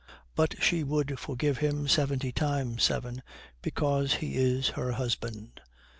But 0.33 0.55
she 0.63 0.83
would 0.83 1.19
forgive 1.19 1.59
him 1.59 1.87
seventy 1.87 2.31
times 2.31 2.81
seven 2.81 3.21
because 3.61 4.15
he 4.15 4.35
is 4.35 4.69
her 4.69 4.93
husband. 4.93 5.61